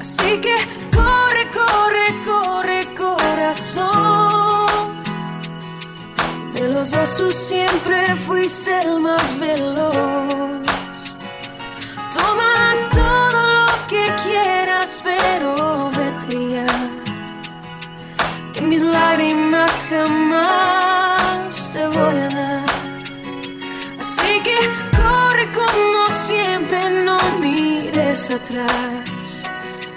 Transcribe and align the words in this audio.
Así 0.00 0.40
que 0.40 0.54
corre, 0.96 1.50
corre, 1.52 2.06
corre, 2.24 2.80
corazón. 2.96 4.66
De 6.54 6.68
los 6.70 6.90
dos 6.92 7.34
siempre 7.34 8.16
fuiste 8.26 8.78
el 8.80 9.00
más 9.00 9.38
veloz. 9.38 10.13
atrás. 28.30 29.42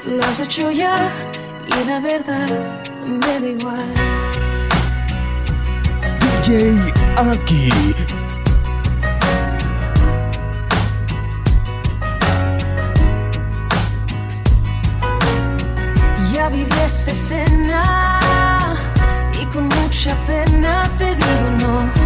Lo 0.06 0.24
has 0.24 0.40
hecho 0.40 0.70
ya 0.72 0.96
y 1.68 1.88
la 1.88 2.00
verdad 2.00 2.50
me 3.06 3.40
da 3.40 3.48
igual. 3.48 3.94
DJ 6.22 6.94
aquí 7.18 7.70
Ya 16.34 16.50
viví 16.50 16.70
esta 16.86 17.12
escena 17.12 18.20
y 19.40 19.46
con 19.46 19.68
mucha 19.68 20.16
pena 20.26 20.84
te 20.98 21.16
digo 21.16 21.50
no 21.62 21.97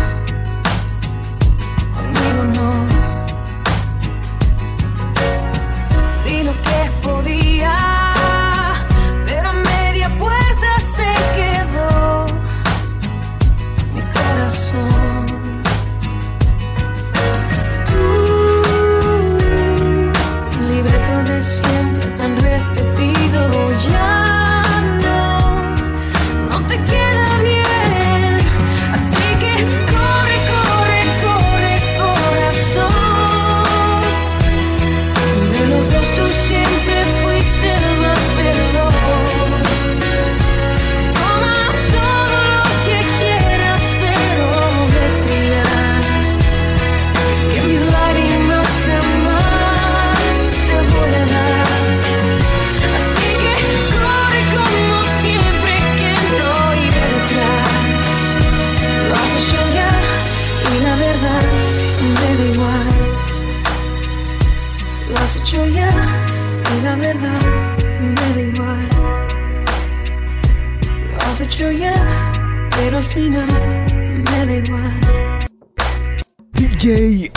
锁 14.61 15.20
pero 72.77 73.01
me 74.27 74.45
da 74.45 74.53
igual. 74.53 74.99
DJ 76.53 77.31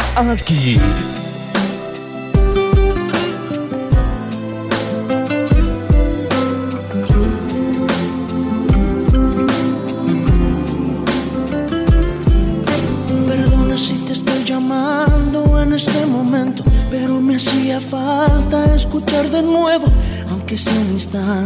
Perdona 13.27 13.79
si 13.79 13.95
te 14.07 14.13
estoy 14.13 14.45
llamando 14.45 15.63
en 15.63 15.73
este 15.73 16.05
momento, 16.07 16.63
pero 16.91 17.21
me 17.21 17.37
hacía 17.37 17.81
falta 17.81 18.75
escuchar 18.75 19.31
de 19.31 19.43
nuevo, 19.43 19.87
aunque 20.31 20.59
sea 20.59 20.75
un 20.75 20.93
instante 20.93 21.44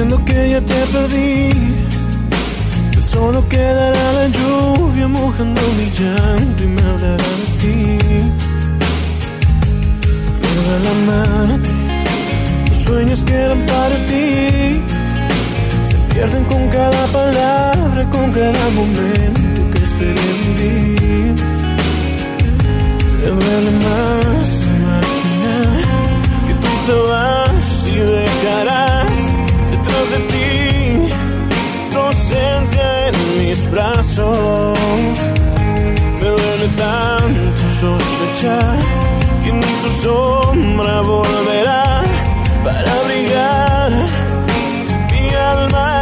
sabiendo 0.00 0.24
que 0.24 0.50
ya 0.50 0.60
te 0.60 0.86
perdí. 0.92 1.50
Que 2.92 3.02
solo 3.02 3.46
quedará 3.48 4.12
la 4.12 4.28
lluvia 4.28 5.08
mojando 5.08 5.60
mi 5.78 5.86
llanto 5.98 6.64
y 6.64 6.66
me 6.66 6.82
hablará 6.82 7.30
de 7.40 7.46
ti. 7.60 7.76
Me 10.40 10.48
duele 10.58 10.88
amarte, 10.96 11.70
los 12.68 12.78
sueños 12.84 13.24
quedan 13.24 13.66
para 13.66 13.96
ti. 14.06 14.80
Se 15.90 15.96
pierden 16.14 16.44
con 16.44 16.68
cada 16.68 17.06
palabra, 17.08 18.04
con 18.10 18.32
cada 18.32 18.70
momento 18.70 19.60
que 19.72 19.78
esperé 19.84 20.26
vivir. 20.40 21.34
Me 23.18 23.26
duele 23.36 23.70
más 23.86 24.48
imaginar 24.78 25.82
que 26.46 26.54
tú 26.62 26.70
te 26.86 26.94
vas 27.10 27.68
y 27.92 27.96
dejarás 27.96 28.89
de 30.08 30.18
ti 30.32 31.14
tu 31.92 31.98
ausencia 31.98 33.08
en 33.08 33.14
mis 33.38 33.70
brazos. 33.70 34.78
Me 36.20 36.28
duele 36.28 36.68
tanto 36.76 37.40
sospechar 37.80 38.78
que 39.44 39.52
ni 39.52 39.72
tu 39.82 39.90
sombra 40.02 41.00
volverá 41.02 42.02
para 42.64 42.92
abrigar 43.00 43.90
mi 45.10 45.34
alma 45.34 45.99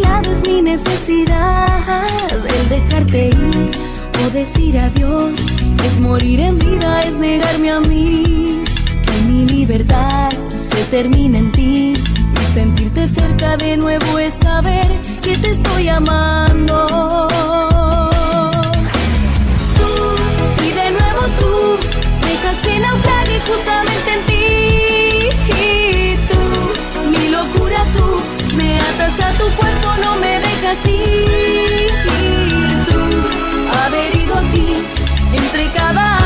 lado 0.00 0.32
es 0.32 0.42
mi 0.42 0.62
necesidad. 0.62 1.68
El 2.60 2.68
dejarte 2.68 3.28
ir 3.28 3.70
o 4.24 4.30
decir 4.30 4.78
adiós 4.78 5.38
es 5.86 6.00
morir 6.00 6.40
en 6.40 6.58
vida, 6.58 7.02
es 7.02 7.14
negarme 7.14 7.70
a 7.70 7.80
mí. 7.80 8.62
Que 9.06 9.20
mi 9.30 9.46
libertad 9.46 10.30
se 10.48 10.82
termina 10.84 11.38
en 11.38 11.52
ti 11.52 11.92
y 11.94 12.54
sentirte 12.54 13.08
cerca 13.08 13.56
de 13.56 13.76
nuevo 13.76 14.18
es 14.18 14.34
saber 14.34 14.86
que 15.22 15.36
te 15.36 15.50
estoy 15.50 15.88
amando. 15.88 17.28
Tú 19.78 20.64
y 20.66 20.70
de 20.80 20.90
nuevo 20.90 21.22
tú 21.40 21.78
dejas 22.26 22.56
que 22.64 22.80
naufrague 22.80 23.40
justamente 23.48 23.87
atas 29.08 29.34
a 29.34 29.38
tu 29.38 29.44
cuerpo, 29.56 29.96
no 30.02 30.16
me 30.16 30.38
dejas 30.40 30.86
ir. 30.86 31.90
Tú, 32.88 33.00
adherido 33.84 34.34
aquí, 34.34 34.74
entre 35.32 35.70
cada 35.72 36.17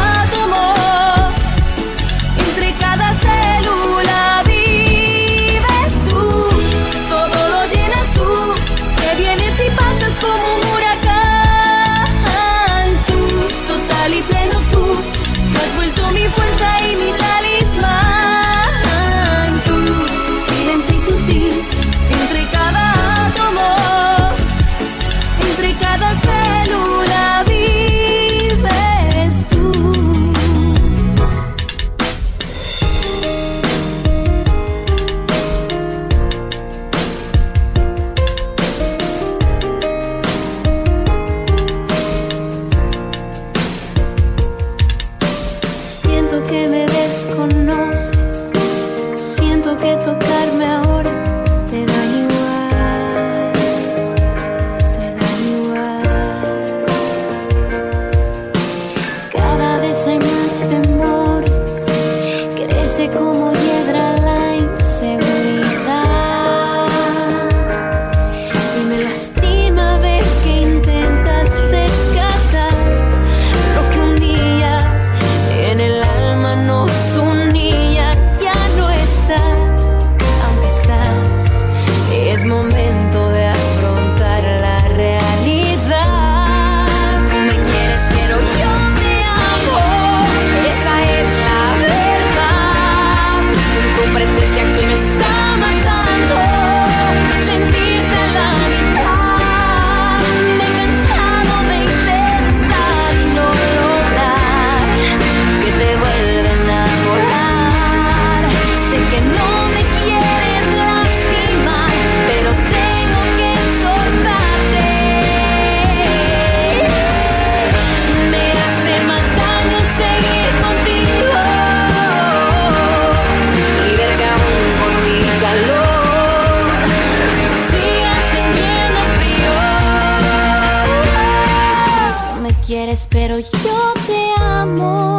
pero 133.08 133.38
yo 133.38 133.94
te 134.06 134.42
amo. 134.42 135.18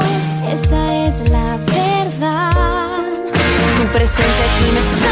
Esa 0.51 1.07
es 1.07 1.29
la 1.29 1.57
verdad. 1.57 3.03
Tu 3.77 3.83
presencia 3.91 4.45
aquí 4.45 4.71
me 4.73 5.02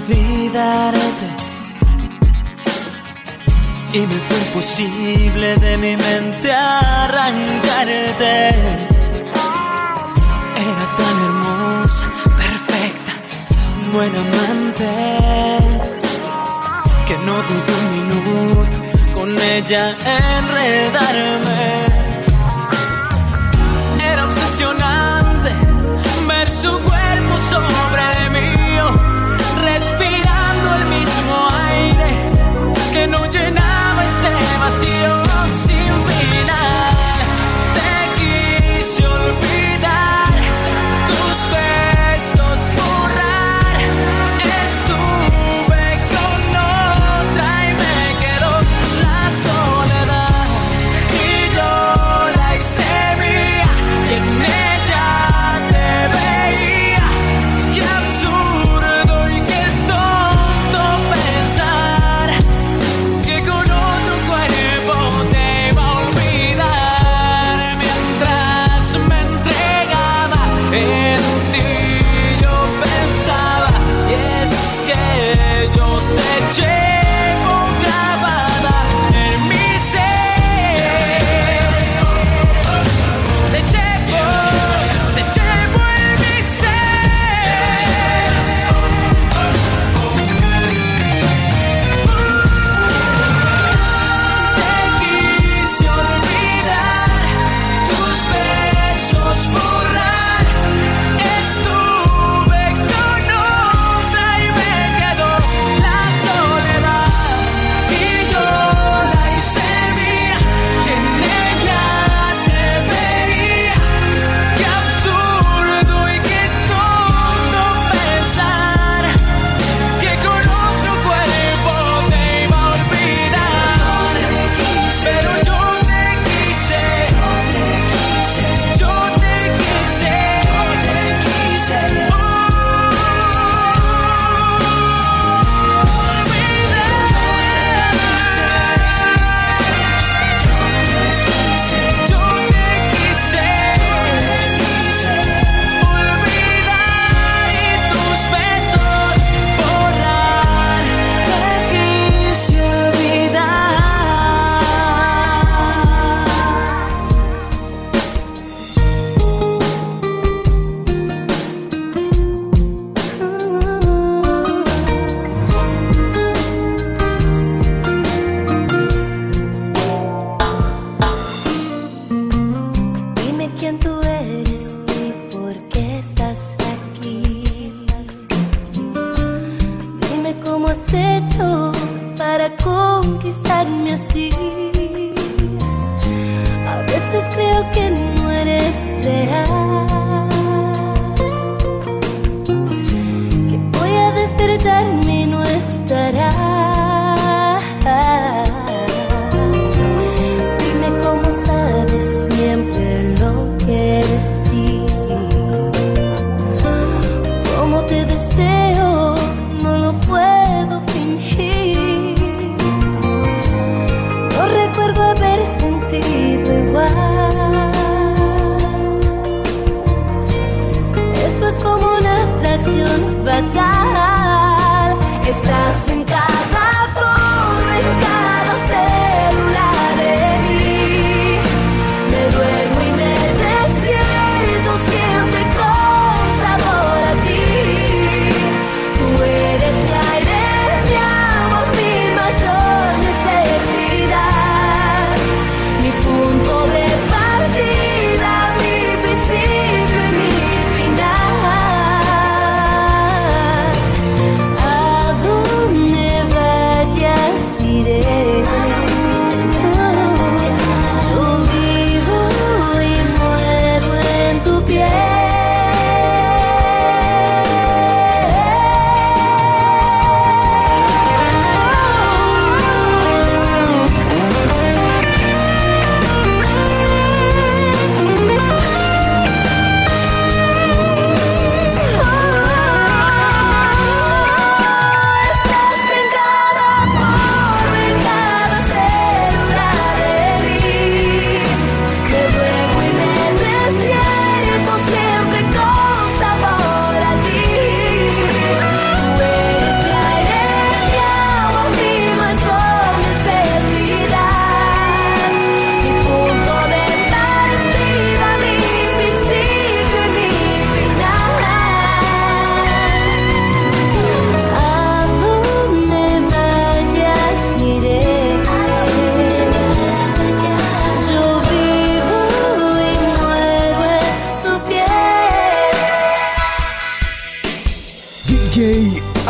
olvidarte. 0.00 1.26
Y 3.92 3.98
me 4.00 4.14
fue 4.14 4.36
imposible 4.38 5.56
de 5.56 5.76
mi 5.76 5.96
mente 5.96 6.52
arrancarte. 6.52 8.48
Era 10.68 10.86
tan 10.96 11.16
hermosa, 11.26 12.06
perfecta, 12.36 13.12
buena 13.92 14.18
amante, 14.20 14.90
que 17.06 17.16
no 17.18 17.34
tuve 17.48 17.72
un 17.80 17.86
minuto 17.96 18.78
con 19.14 19.28
ella 19.30 19.96
enredarme. 20.38 21.62
Era 24.00 24.24
obsesionante 24.26 25.50
ver 26.28 26.48
su 26.48 26.70
cuerpo 26.80 27.38
sobre 27.50 28.19
nació. 34.70 35.19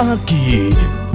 DJ 0.01 1.10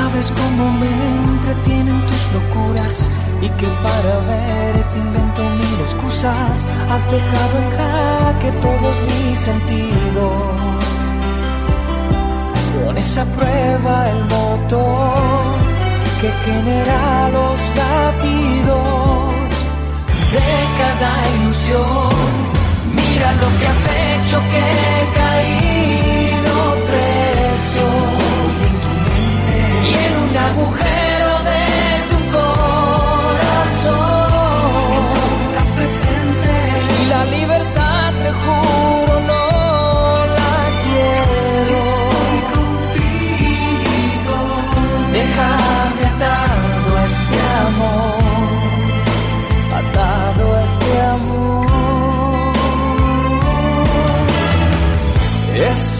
sabes 0.00 0.32
cómo 0.40 0.64
me 0.80 0.92
entretienen 1.24 2.00
tus 2.08 2.22
locuras 2.36 2.96
y 3.42 3.48
que 3.58 3.68
para 3.84 4.12
verte 4.30 4.96
invento 5.06 5.42
mil 5.60 5.80
excusas. 5.86 6.54
Has 6.92 7.04
dejado 7.16 7.54
en 7.62 7.68
jaque 7.78 8.50
todos 8.66 8.94
mis 9.08 9.38
sentidos. 9.38 10.36
Pones 12.74 13.10
a 13.22 13.24
prueba 13.36 13.96
el 14.12 14.20
motor 14.36 15.56
que 16.20 16.30
genera 16.46 17.00
los 17.36 17.58
latidos 17.80 19.34
de 20.34 20.50
cada 20.80 21.12
ilusión. 21.36 22.12
Mira 22.98 23.28
lo 23.42 23.48
que 23.58 23.66
has 23.72 23.84
hecho 24.06 24.36
que 24.52 24.62
he 24.80 25.00
caído 25.22 26.54
preso 26.88 28.09
y 29.90 29.92
en 30.06 30.12
un 30.24 30.34
agujero 30.48 31.30
de 31.50 31.64
tu 32.10 32.18
corazón. 32.36 33.90
Estás 35.46 35.70
presente. 35.78 36.52
Y 37.00 37.04
la 37.14 37.22
libertad 37.36 38.06
te 38.22 38.30
juro 38.42 39.14
no 39.30 39.44
la 40.38 40.56
quiero. 40.84 41.80
Contigo 42.54 44.38
déjame 45.12 46.02
atado 46.12 46.90
a 46.96 47.04
este 47.12 47.38
amor 47.68 48.20
atado 49.80 50.44
a 50.56 50.58
este 50.68 50.92
amor. 51.00 51.66
Es 55.70 55.99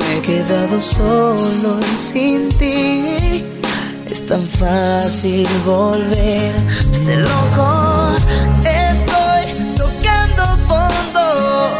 Me 0.00 0.16
he 0.16 0.20
quedado 0.22 0.80
solo 0.80 1.78
y 1.80 1.98
sin 1.98 2.48
ti 2.58 3.44
es 4.10 4.26
tan 4.26 4.46
fácil 4.46 5.46
volver. 5.64 6.52
Sé 6.92 7.16
loco, 7.16 8.16
estoy 8.64 9.44
tocando 9.76 10.42
fondo. 10.68 11.78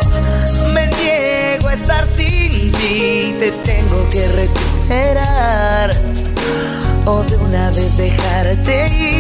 Me 0.74 0.86
niego 0.86 1.68
a 1.68 1.74
estar 1.74 2.06
sin 2.06 2.70
ti. 2.72 3.34
Te 3.40 3.50
tengo 3.64 4.08
que 4.08 4.28
recuperar 4.28 5.90
o 7.06 7.22
de 7.24 7.36
una 7.36 7.70
vez 7.70 7.96
dejarte 7.96 8.88
ir. 8.88 9.19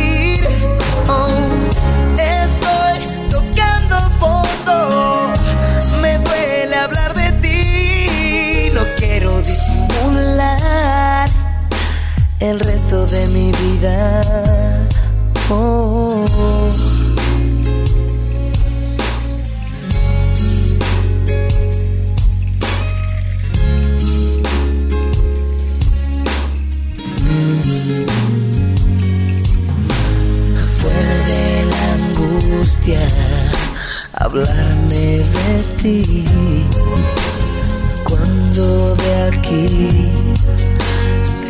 El 12.40 12.58
resto 12.58 13.06
de 13.06 13.26
mi 13.28 13.52
vida. 13.52 14.22
Oh. 15.50 16.24
De 31.26 31.64
la 31.66 31.92
angustia 31.94 33.00
hablarme 34.14 35.22
de 35.36 35.62
ti. 35.80 36.24
Cuando 38.04 38.96
de 38.96 39.22
aquí 39.28 40.10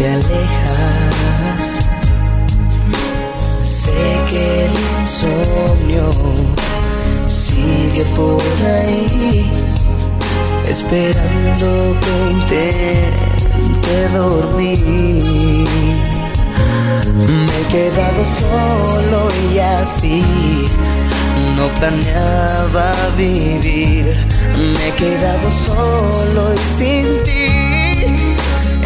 te 0.00 0.08
alejas, 0.08 1.66
sé 3.62 4.00
que 4.30 4.64
el 4.64 4.72
insomnio 4.98 6.10
sigue 7.26 8.04
por 8.16 8.42
ahí, 8.64 9.50
esperando 10.66 11.96
que 12.00 12.12
intente 12.30 13.94
dormir. 14.14 15.68
Me 17.46 17.54
he 17.60 17.66
quedado 17.70 18.22
solo 18.40 19.28
y 19.52 19.58
así 19.58 20.24
no 21.56 21.68
planeaba 21.74 22.94
vivir. 23.18 24.06
Me 24.56 24.88
he 24.88 24.92
quedado 24.92 25.50
solo 25.66 26.54
y 26.54 26.58
sin 26.76 27.22
ti 27.22 27.46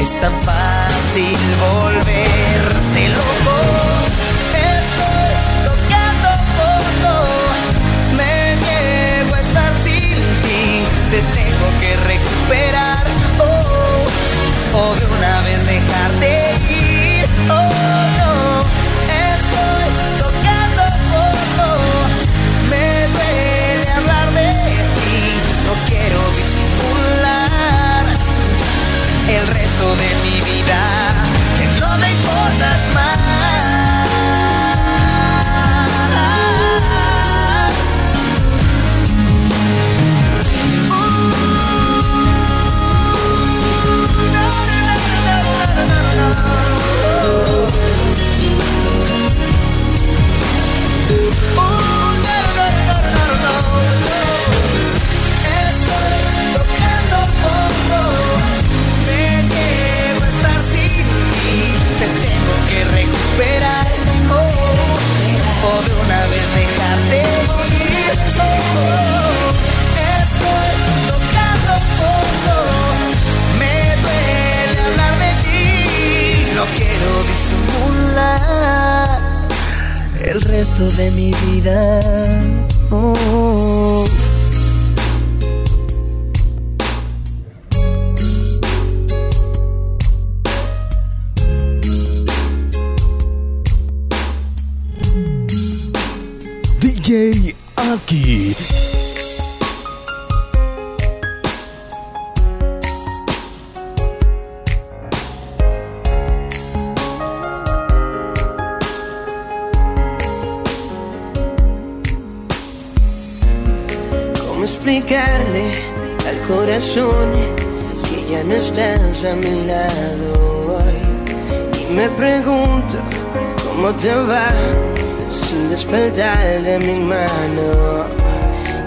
Es 0.00 0.20
tan 0.20 0.32
fácil 0.42 0.83
volverse 1.22 3.08
loco. 3.08 3.56
Estoy 4.52 5.30
tocando 5.64 6.28
fondo. 6.56 7.12
Me 8.16 8.56
niego 8.56 9.34
a 9.34 9.40
estar 9.40 9.72
sin 9.78 10.18
ti. 10.42 10.82
Te 11.10 11.20
tengo 11.38 11.66
que 11.78 11.94
recuperar. 12.08 13.04
Oh, 13.38 14.76
o 14.76 14.94
de 14.96 15.06
una 15.06 15.40
vez 15.42 15.64
dejarte 15.66 16.54
ir. 16.68 17.24
Oh, 17.48 18.03
de 80.92 81.10
mi 81.12 81.32
vida. 81.32 82.00
Oh. 82.90 83.23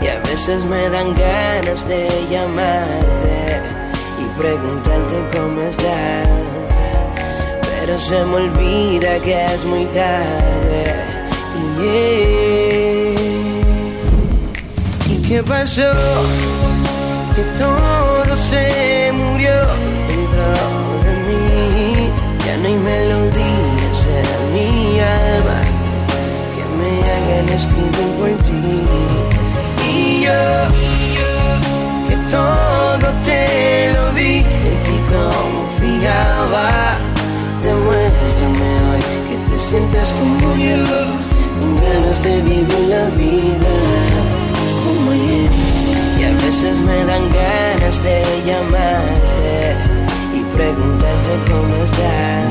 Y 0.02 0.08
a 0.08 0.20
veces 0.20 0.64
me 0.66 0.90
dan 0.90 1.14
ganas 1.16 1.88
de 1.88 2.08
llamarte 2.30 3.62
y 4.22 4.40
preguntarte 4.40 5.16
cómo 5.38 5.62
estás. 5.62 6.30
Pero 7.62 8.00
se 8.00 8.26
me 8.26 8.36
olvida 8.36 9.20
que 9.20 9.46
es 9.46 9.66
muy 9.66 9.86
tarde. 9.86 11.08
¿Y 15.10 15.22
qué 15.28 15.44
pasó? 15.44 15.92
Que 17.36 17.44
todo 17.58 18.36
se 18.50 19.12
murió 19.14 19.56
dentro 20.08 20.46
de 21.04 21.12
mí. 21.28 22.12
Ya 22.46 22.58
no 22.58 22.68
hay 22.68 22.76
melodías 22.76 24.00
en 24.18 24.54
mi 24.54 25.00
alma 25.00 25.57
hagan 27.48 27.56
escribir 27.56 28.10
por 28.20 28.30
ti. 28.46 28.62
Y 29.90 30.22
yo, 30.24 30.44
que 32.08 32.16
todo 32.30 33.12
te 33.26 33.94
lo 33.94 34.12
di, 34.14 34.38
en 34.38 34.78
ti 34.86 34.98
confiaba. 35.12 36.98
Demuéstrame 37.62 38.72
hoy 38.90 39.02
que 39.30 39.52
te 39.52 39.58
sientes 39.58 40.14
como 40.14 40.56
yo, 40.56 40.86
con 41.60 41.76
ganas 41.78 42.24
de 42.24 42.42
vivir 42.42 42.80
la 42.90 43.06
vida 43.16 43.76
como 44.84 45.12
ayer. 45.12 45.50
Y 46.20 46.24
a 46.24 46.32
veces 46.46 46.78
me 46.80 47.06
dan 47.06 47.30
ganas 47.30 48.04
de 48.04 48.24
llamarte 48.46 49.76
y 50.34 50.56
preguntarte 50.56 51.52
cómo 51.52 51.76
estás. 51.84 52.46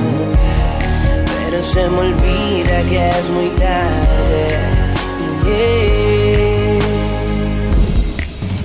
Pero 1.44 1.62
se 1.62 1.88
me 1.88 1.98
olvida 1.98 2.82
que 2.88 3.11
es 3.11 3.30
muy 3.30 3.48
tarde. 3.50 4.76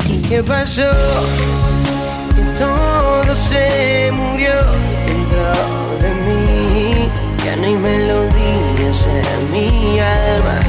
¿Y 0.07 0.21
qué 0.27 0.43
pasó? 0.43 0.89
Que 2.35 2.41
todo 2.57 3.35
se 3.35 4.11
murió 4.13 4.53
dentro 5.07 5.43
de 6.01 6.09
mí. 6.25 7.09
Ya 7.45 7.55
no 7.57 7.65
hay 7.65 7.75
melodías 7.75 9.05
en 9.07 9.51
mi 9.51 9.99
alma 9.99 10.59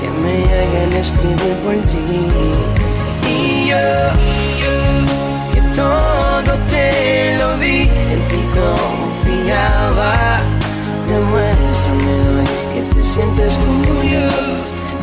que 0.00 0.08
me 0.08 0.44
hagan 0.44 0.92
escribir 0.92 1.54
por 1.64 1.76
ti. 1.90 2.06
Y 3.28 3.68
yo, 3.68 3.86
que 5.52 5.60
todo 5.74 6.52
te 6.70 7.36
lo 7.38 7.48
di, 7.58 7.82
en 8.12 8.20
ti 8.28 8.40
confiaba. 8.54 10.12
Demuéstrame 11.06 12.12
hoy 12.34 12.46
que 12.74 12.80
te 12.94 13.02
sientes 13.02 13.52
como 13.58 13.82
yo, 13.84 13.85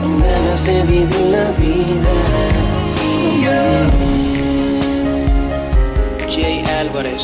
con 0.04 0.20
ganas 0.20 0.64
de 0.66 0.84
vivir 0.84 1.22
la 1.32 1.52
vida. 1.52 2.14
Y 3.08 3.44
yo, 3.44 3.60
Jay 6.30 6.64
Álvarez, 6.80 7.22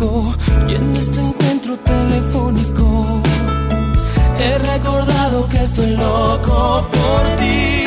y 0.00 0.74
en 0.74 0.94
este 0.94 1.20
encuentro 1.20 1.76
telefónico 1.78 3.20
he 4.38 4.58
recordado 4.58 5.48
que 5.48 5.62
estoy 5.64 5.96
loco 5.96 6.88
por 6.92 7.36
ti, 7.36 7.77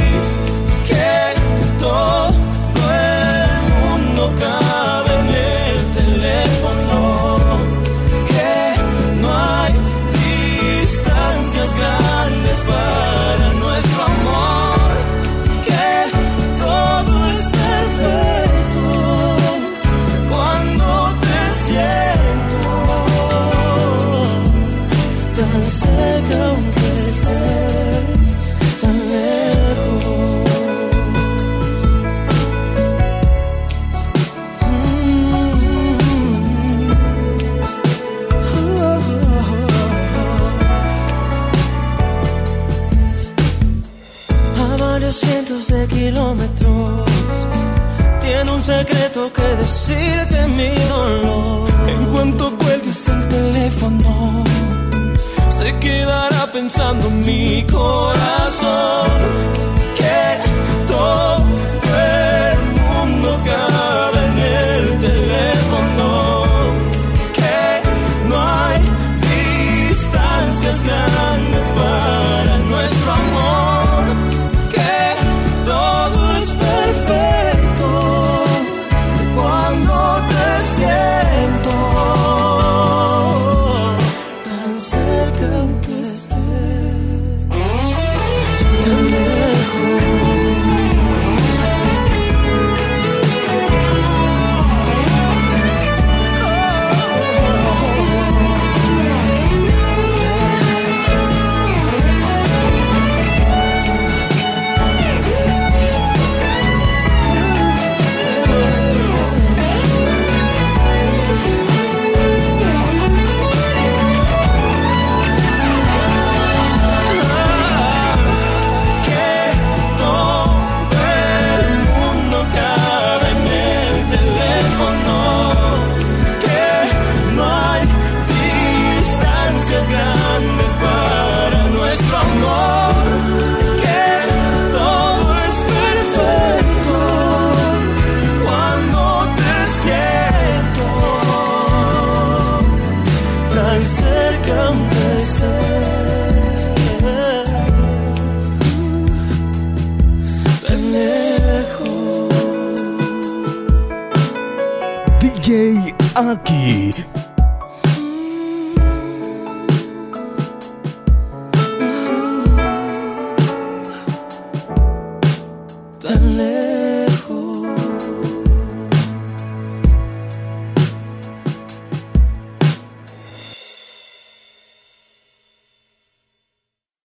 just 70.72 70.86
now. 70.86 71.21